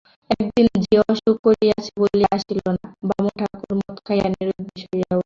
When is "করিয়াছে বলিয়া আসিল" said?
1.45-2.59